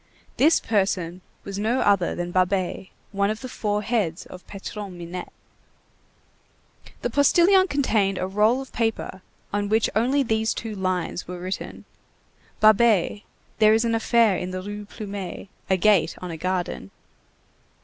This 0.37 0.59
person 0.59 1.21
was 1.43 1.59
no 1.59 1.81
other 1.81 2.15
than 2.15 2.31
Babet, 2.31 2.87
one 3.11 3.29
of 3.29 3.41
the 3.41 3.47
four 3.47 3.83
heads 3.83 4.25
of 4.25 4.47
Patron 4.47 4.97
Minette. 4.97 5.31
The 7.03 7.11
postilion 7.11 7.67
contained 7.67 8.17
a 8.17 8.25
roll 8.25 8.61
of 8.61 8.73
paper 8.73 9.21
on 9.53 9.69
which 9.69 9.91
only 9.95 10.23
these 10.23 10.55
two 10.55 10.73
lines 10.73 11.27
were 11.27 11.37
written:— 11.39 11.85
"Babet. 12.61 13.21
There 13.59 13.75
is 13.75 13.85
an 13.85 13.93
affair 13.93 14.35
in 14.37 14.49
the 14.49 14.63
Rue 14.63 14.85
Plumet. 14.85 15.49
A 15.69 15.77
gate 15.77 16.15
on 16.19 16.31
a 16.31 16.35
garden." 16.37 16.89